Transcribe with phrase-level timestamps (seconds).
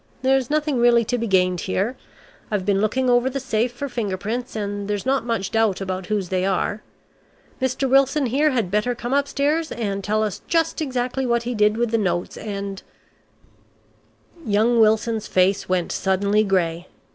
[0.23, 1.95] There's nothing really to be gained here.
[2.49, 5.79] I have been looking over the safe for finger prints, and there's not much doubt
[5.79, 6.81] about whose they are.
[7.61, 7.87] Mr.
[7.87, 11.91] Wilson here had better come upstairs and tell us just exactly what he did with
[11.91, 12.81] the notes, and"
[14.43, 16.87] Young Wilson's face went suddenly gray.